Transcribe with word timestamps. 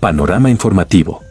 Panorama 0.00 0.48
Informativo. 0.48 1.24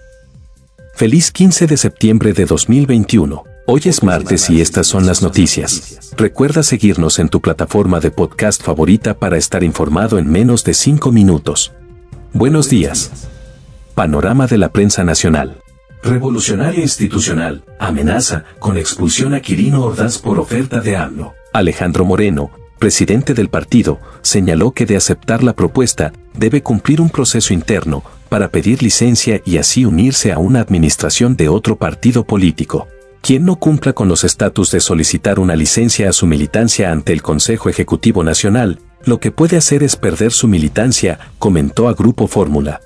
Feliz 0.94 1.32
15 1.32 1.68
de 1.68 1.78
septiembre 1.78 2.34
de 2.34 2.46
2021. 2.46 3.46
Hoy 3.66 3.82
es 3.86 4.04
martes 4.04 4.50
y 4.50 4.60
estas 4.60 4.88
son 4.88 5.06
las 5.06 5.22
noticias. 5.22 6.14
Recuerda 6.18 6.64
seguirnos 6.64 7.20
en 7.20 7.30
tu 7.30 7.40
plataforma 7.40 8.02
de 8.02 8.12
podcast 8.12 8.62
favorita 8.62 9.18
para 9.18 9.38
estar 9.38 9.64
informado 9.64 10.18
en 10.18 10.30
menos 10.30 10.66
de 10.66 10.74
5 10.74 11.14
minutos. 11.14 11.72
Buenos 12.34 12.70
días. 12.70 13.30
Panorama 13.96 14.48
de 14.48 14.58
la 14.58 14.74
prensa 14.74 15.06
nacional. 15.06 15.62
Revolucionario 16.04 16.82
institucional, 16.82 17.64
amenaza 17.80 18.44
con 18.60 18.78
expulsión 18.78 19.34
a 19.34 19.40
Quirino 19.40 19.82
Ordaz 19.82 20.18
por 20.18 20.40
oferta 20.40 20.82
de 20.82 20.98
AMLO. 20.98 21.36
Alejandro 21.54 22.04
Moreno, 22.04 22.52
presidente 22.80 23.34
del 23.34 23.48
partido, 23.48 24.00
señaló 24.22 24.72
que 24.72 24.86
de 24.86 24.98
aceptar 24.98 25.42
la 25.42 25.54
propuesta, 25.54 26.12
debe 26.38 26.62
cumplir 26.62 27.02
un 27.02 27.10
proceso 27.10 27.54
interno 27.54 28.04
para 28.30 28.50
pedir 28.50 28.84
licencia 28.84 29.42
y 29.46 29.58
así 29.58 29.86
unirse 29.86 30.32
a 30.32 30.40
una 30.40 30.60
administración 30.60 31.36
de 31.36 31.50
otro 31.50 31.78
partido 31.78 32.26
político. 32.26 32.88
Quien 33.22 33.46
no 33.46 33.58
cumpla 33.58 33.94
con 33.94 34.08
los 34.08 34.24
estatus 34.24 34.72
de 34.72 34.80
solicitar 34.80 35.40
una 35.40 35.56
licencia 35.56 36.10
a 36.10 36.14
su 36.14 36.28
militancia 36.28 36.92
ante 36.92 37.14
el 37.14 37.22
Consejo 37.22 37.70
Ejecutivo 37.70 38.24
Nacional, 38.24 38.80
lo 39.06 39.20
que 39.20 39.32
puede 39.32 39.58
hacer 39.58 39.84
es 39.84 39.96
perder 39.96 40.32
su 40.32 40.48
militancia, 40.48 41.20
comentó 41.40 41.90
a 41.90 41.94
Grupo 41.94 42.28
Fórmula. 42.28 42.82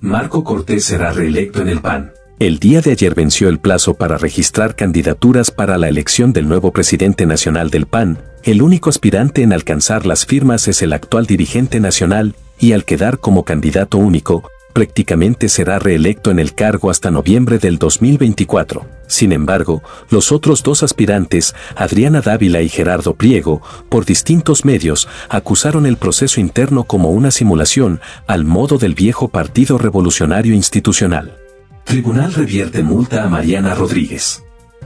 Marco 0.00 0.44
Cortés 0.44 0.84
será 0.84 1.12
reelecto 1.12 1.62
en 1.62 1.68
el 1.68 1.80
PAN. 1.80 2.12
El 2.40 2.58
día 2.58 2.80
de 2.80 2.90
ayer 2.90 3.14
venció 3.14 3.48
el 3.48 3.60
plazo 3.60 3.94
para 3.94 4.18
registrar 4.18 4.74
candidaturas 4.74 5.52
para 5.52 5.78
la 5.78 5.88
elección 5.88 6.32
del 6.32 6.48
nuevo 6.48 6.72
presidente 6.72 7.26
nacional 7.26 7.70
del 7.70 7.86
PAN. 7.86 8.18
El 8.42 8.60
único 8.60 8.90
aspirante 8.90 9.42
en 9.42 9.52
alcanzar 9.52 10.04
las 10.04 10.26
firmas 10.26 10.66
es 10.66 10.82
el 10.82 10.92
actual 10.92 11.26
dirigente 11.26 11.78
nacional, 11.78 12.34
y 12.58 12.72
al 12.72 12.84
quedar 12.84 13.18
como 13.18 13.44
candidato 13.44 13.98
único, 13.98 14.48
prácticamente 14.74 15.48
será 15.48 15.78
reelecto 15.78 16.30
en 16.30 16.38
el 16.38 16.54
cargo 16.54 16.90
hasta 16.90 17.10
noviembre 17.10 17.58
del 17.58 17.78
2024. 17.78 18.84
Sin 19.06 19.32
embargo, 19.32 19.82
los 20.10 20.32
otros 20.32 20.62
dos 20.62 20.82
aspirantes, 20.82 21.54
Adriana 21.76 22.20
Dávila 22.20 22.60
y 22.60 22.68
Gerardo 22.68 23.14
Priego, 23.14 23.62
por 23.88 24.04
distintos 24.04 24.64
medios, 24.64 25.08
acusaron 25.28 25.86
el 25.86 25.96
proceso 25.96 26.40
interno 26.40 26.84
como 26.84 27.10
una 27.10 27.30
simulación 27.30 28.00
al 28.26 28.44
modo 28.44 28.76
del 28.76 28.94
viejo 28.94 29.28
Partido 29.28 29.78
Revolucionario 29.78 30.54
Institucional. 30.54 31.38
Tribunal 31.84 32.34
revierte 32.34 32.82
multa 32.82 33.24
a 33.24 33.28
Mariana 33.28 33.74
Rodríguez. 33.74 34.42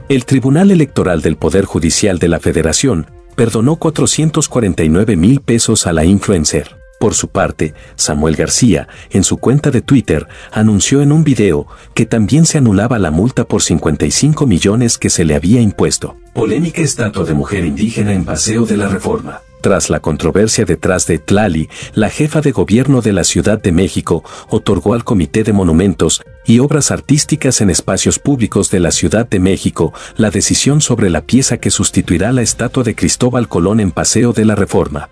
El 0.07 0.25
Tribunal 0.25 0.69
Electoral 0.71 1.21
del 1.21 1.35
Poder 1.35 1.65
Judicial 1.65 2.19
de 2.19 2.27
la 2.27 2.39
Federación 2.39 3.07
perdonó 3.35 3.77
449 3.77 5.15
mil 5.15 5.39
pesos 5.39 5.87
a 5.87 5.93
la 5.93 6.03
influencer. 6.03 6.78
Por 6.99 7.13
su 7.13 7.29
parte, 7.29 7.73
Samuel 7.95 8.35
García, 8.35 8.89
en 9.09 9.23
su 9.23 9.37
cuenta 9.37 9.71
de 9.71 9.81
Twitter, 9.81 10.27
anunció 10.51 11.01
en 11.01 11.13
un 11.13 11.23
video 11.23 11.65
que 11.93 12.05
también 12.05 12.45
se 12.45 12.57
anulaba 12.57 12.99
la 12.99 13.09
multa 13.09 13.45
por 13.45 13.61
55 13.61 14.45
millones 14.45 14.97
que 14.97 15.09
se 15.09 15.23
le 15.23 15.33
había 15.33 15.61
impuesto. 15.61 16.17
Polémica 16.33 16.81
estatua 16.81 17.23
de 17.23 17.33
mujer 17.33 17.63
indígena 17.63 18.13
en 18.13 18.25
Paseo 18.25 18.65
de 18.65 18.75
la 18.75 18.89
Reforma. 18.89 19.41
Tras 19.61 19.89
la 19.89 20.01
controversia 20.01 20.65
detrás 20.65 21.07
de 21.07 21.19
Tlali, 21.19 21.69
la 21.93 22.09
jefa 22.09 22.41
de 22.41 22.51
gobierno 22.51 23.01
de 23.01 23.13
la 23.13 23.23
Ciudad 23.23 23.61
de 23.61 23.71
México 23.71 24.23
otorgó 24.49 24.93
al 24.93 25.05
Comité 25.05 25.43
de 25.43 25.53
Monumentos 25.53 26.21
y 26.45 26.59
Obras 26.59 26.91
Artísticas 26.91 27.61
en 27.61 27.69
Espacios 27.69 28.19
Públicos 28.19 28.71
de 28.71 28.79
la 28.81 28.91
Ciudad 28.91 29.27
de 29.27 29.39
México 29.39 29.93
la 30.17 30.31
decisión 30.31 30.81
sobre 30.81 31.09
la 31.09 31.21
pieza 31.21 31.57
que 31.57 31.71
sustituirá 31.71 32.31
la 32.33 32.41
estatua 32.41 32.83
de 32.83 32.95
Cristóbal 32.95 33.47
Colón 33.47 33.79
en 33.79 33.91
Paseo 33.91 34.31
de 34.33 34.45
la 34.45 34.55
Reforma. 34.55 35.09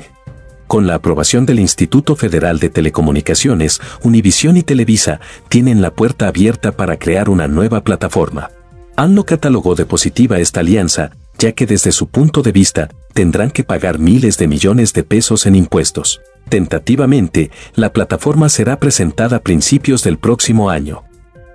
Con 0.66 0.86
la 0.86 0.94
aprobación 0.94 1.44
del 1.44 1.60
Instituto 1.60 2.16
Federal 2.16 2.58
de 2.58 2.70
Telecomunicaciones, 2.70 3.82
Univisión 4.02 4.56
y 4.56 4.62
Televisa 4.62 5.20
tienen 5.50 5.82
la 5.82 5.90
puerta 5.90 6.26
abierta 6.26 6.72
para 6.72 6.98
crear 6.98 7.28
una 7.28 7.48
nueva 7.48 7.84
plataforma. 7.84 8.50
ANLO 8.96 9.24
catalogó 9.24 9.74
de 9.74 9.84
positiva 9.84 10.38
esta 10.38 10.60
alianza, 10.60 11.10
ya 11.38 11.52
que 11.52 11.66
desde 11.66 11.92
su 11.92 12.08
punto 12.08 12.40
de 12.40 12.52
vista, 12.52 12.88
tendrán 13.12 13.50
que 13.50 13.62
pagar 13.62 13.98
miles 13.98 14.38
de 14.38 14.48
millones 14.48 14.94
de 14.94 15.02
pesos 15.02 15.44
en 15.44 15.54
impuestos. 15.54 16.22
Tentativamente, 16.48 17.50
la 17.74 17.92
plataforma 17.92 18.48
será 18.48 18.80
presentada 18.80 19.36
a 19.36 19.40
principios 19.40 20.02
del 20.02 20.16
próximo 20.16 20.70
año. 20.70 21.04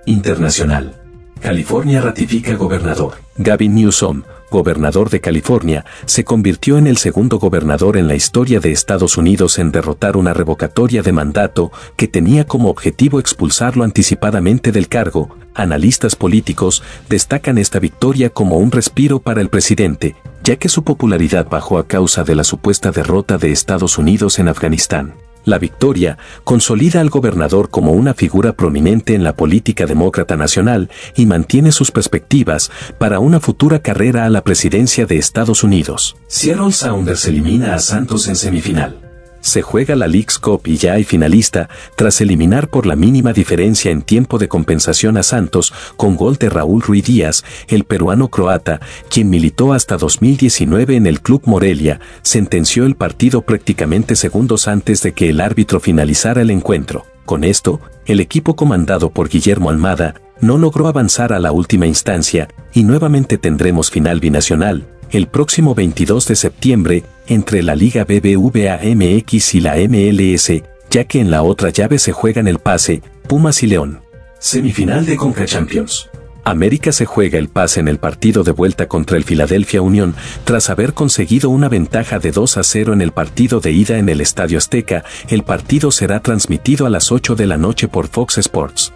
Internacional. 0.05 1.01
California 1.41 1.99
ratifica 1.99 2.53
gobernador. 2.53 3.15
Gavin 3.37 3.73
Newsom, 3.73 4.21
gobernador 4.51 5.09
de 5.09 5.19
California, 5.19 5.83
se 6.05 6.23
convirtió 6.23 6.77
en 6.77 6.85
el 6.85 6.97
segundo 6.97 7.39
gobernador 7.39 7.97
en 7.97 8.07
la 8.07 8.13
historia 8.13 8.59
de 8.59 8.71
Estados 8.71 9.17
Unidos 9.17 9.57
en 9.57 9.71
derrotar 9.71 10.15
una 10.15 10.35
revocatoria 10.35 11.01
de 11.01 11.11
mandato 11.11 11.71
que 11.95 12.07
tenía 12.07 12.45
como 12.45 12.69
objetivo 12.69 13.19
expulsarlo 13.19 13.83
anticipadamente 13.83 14.71
del 14.71 14.87
cargo. 14.87 15.35
Analistas 15.55 16.15
políticos 16.15 16.83
destacan 17.09 17.57
esta 17.57 17.79
victoria 17.79 18.29
como 18.29 18.57
un 18.57 18.69
respiro 18.69 19.19
para 19.19 19.41
el 19.41 19.49
presidente, 19.49 20.15
ya 20.43 20.57
que 20.57 20.69
su 20.69 20.83
popularidad 20.83 21.47
bajó 21.49 21.79
a 21.79 21.87
causa 21.87 22.23
de 22.23 22.35
la 22.35 22.43
supuesta 22.43 22.91
derrota 22.91 23.39
de 23.39 23.51
Estados 23.51 23.97
Unidos 23.97 24.37
en 24.37 24.49
Afganistán. 24.49 25.15
La 25.45 25.57
victoria 25.57 26.17
consolida 26.43 27.01
al 27.01 27.09
gobernador 27.09 27.69
como 27.69 27.91
una 27.91 28.13
figura 28.13 28.53
prominente 28.53 29.13
en 29.15 29.23
la 29.23 29.35
política 29.35 29.85
demócrata 29.85 30.37
nacional 30.37 30.89
y 31.15 31.25
mantiene 31.25 31.71
sus 31.71 31.91
perspectivas 31.91 32.71
para 32.97 33.19
una 33.19 33.39
futura 33.39 33.79
carrera 33.79 34.25
a 34.25 34.29
la 34.29 34.43
presidencia 34.43 35.05
de 35.05 35.17
Estados 35.17 35.63
Unidos. 35.63 36.15
Seattle 36.27 36.71
Sounders 36.71 37.25
elimina 37.25 37.75
a 37.75 37.79
Santos 37.79 38.27
en 38.27 38.35
semifinal 38.35 39.10
se 39.41 39.61
juega 39.61 39.95
la 39.95 40.07
League's 40.07 40.39
Cup 40.39 40.61
y 40.65 40.77
ya 40.77 40.93
hay 40.93 41.03
finalista, 41.03 41.69
tras 41.95 42.21
eliminar 42.21 42.69
por 42.69 42.85
la 42.85 42.95
mínima 42.95 43.33
diferencia 43.33 43.91
en 43.91 44.01
tiempo 44.01 44.37
de 44.37 44.47
compensación 44.47 45.17
a 45.17 45.23
Santos 45.23 45.73
con 45.97 46.15
gol 46.15 46.37
de 46.37 46.49
Raúl 46.49 46.81
Ruiz 46.81 47.05
Díaz, 47.05 47.43
el 47.67 47.83
peruano 47.83 48.29
croata, 48.29 48.79
quien 49.09 49.29
militó 49.29 49.73
hasta 49.73 49.97
2019 49.97 50.95
en 50.95 51.07
el 51.07 51.21
Club 51.21 51.41
Morelia, 51.45 51.99
sentenció 52.21 52.85
el 52.85 52.95
partido 52.95 53.41
prácticamente 53.41 54.15
segundos 54.15 54.67
antes 54.67 55.01
de 55.01 55.13
que 55.13 55.29
el 55.29 55.41
árbitro 55.41 55.79
finalizara 55.79 56.41
el 56.41 56.51
encuentro. 56.51 57.05
Con 57.25 57.43
esto, 57.43 57.81
el 58.05 58.19
equipo 58.19 58.55
comandado 58.55 59.11
por 59.11 59.29
Guillermo 59.29 59.69
Almada 59.69 60.15
no 60.41 60.57
logró 60.57 60.87
avanzar 60.87 61.33
a 61.33 61.39
la 61.39 61.51
última 61.51 61.85
instancia, 61.85 62.47
y 62.73 62.83
nuevamente 62.83 63.37
tendremos 63.37 63.91
final 63.91 64.19
binacional, 64.19 64.87
el 65.11 65.27
próximo 65.27 65.75
22 65.75 66.27
de 66.27 66.35
septiembre, 66.35 67.03
entre 67.27 67.63
la 67.63 67.75
Liga 67.75 68.05
BBVA 68.05 68.79
MX 68.83 69.55
y 69.55 69.59
la 69.59 69.75
MLS, 69.75 70.51
ya 70.89 71.03
que 71.03 71.19
en 71.19 71.31
la 71.31 71.43
otra 71.43 71.69
llave 71.69 71.99
se 71.99 72.13
juegan 72.13 72.47
el 72.47 72.59
pase, 72.59 73.01
Pumas 73.27 73.61
y 73.63 73.67
León. 73.67 74.01
Semifinal 74.39 75.05
de 75.05 75.17
Conca 75.17 75.45
Champions. 75.45 76.09
América 76.43 76.91
se 76.91 77.05
juega 77.05 77.37
el 77.37 77.49
pase 77.49 77.79
en 77.79 77.87
el 77.87 77.99
partido 77.99 78.43
de 78.43 78.51
vuelta 78.51 78.87
contra 78.87 79.17
el 79.17 79.23
Philadelphia 79.23 79.81
Union 79.81 80.15
tras 80.43 80.69
haber 80.69 80.93
conseguido 80.93 81.49
una 81.51 81.69
ventaja 81.69 82.17
de 82.17 82.31
2 82.31 82.57
a 82.57 82.63
0 82.63 82.93
en 82.93 83.01
el 83.01 83.11
partido 83.11 83.59
de 83.59 83.71
ida 83.71 83.99
en 83.99 84.09
el 84.09 84.21
Estadio 84.21 84.57
Azteca. 84.57 85.03
El 85.27 85.43
partido 85.43 85.91
será 85.91 86.21
transmitido 86.21 86.87
a 86.87 86.89
las 86.89 87.11
8 87.11 87.35
de 87.35 87.45
la 87.45 87.57
noche 87.57 87.87
por 87.87 88.07
Fox 88.07 88.39
Sports. 88.39 88.91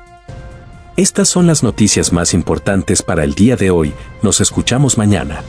Estas 0.97 1.27
son 1.27 1.45
las 1.45 1.61
noticias 1.61 2.13
más 2.13 2.33
importantes 2.33 3.03
para 3.03 3.23
el 3.23 3.35
día 3.35 3.57
de 3.57 3.69
hoy. 3.69 3.93
Nos 4.23 4.41
escuchamos 4.41 4.97
mañana. 4.97 5.43